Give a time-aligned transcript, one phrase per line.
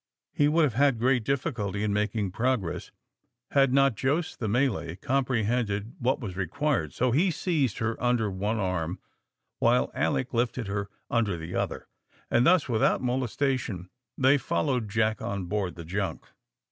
[0.33, 2.89] He would have had great difficulty in making progress,
[3.51, 6.91] had not Jos the Malay comprehended what was required.
[6.91, 8.97] So he seized her under one arm,
[9.59, 11.87] while Alick lifted her under the other,
[12.31, 16.25] and thus, without molestation, they followed Jack on board the junk.